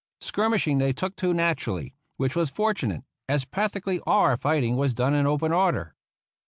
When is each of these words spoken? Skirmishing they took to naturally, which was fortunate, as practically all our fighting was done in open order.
Skirmishing 0.19 0.79
they 0.79 0.93
took 0.93 1.15
to 1.17 1.31
naturally, 1.31 1.93
which 2.17 2.35
was 2.35 2.49
fortunate, 2.49 3.03
as 3.29 3.45
practically 3.45 3.99
all 3.99 4.21
our 4.21 4.35
fighting 4.35 4.75
was 4.75 4.95
done 4.95 5.13
in 5.13 5.27
open 5.27 5.51
order. 5.53 5.93